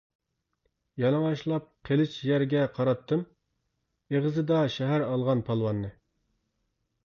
يالىڭاچلاپ 1.03 1.67
قىلىچ 1.89 2.15
يەرگە 2.29 2.65
قاراتتىم، 2.79 3.23
ئېغىزىدا 4.17 4.61
شەھەر 4.79 5.09
ئالغان 5.13 5.49
پالۋاننى. 5.53 5.97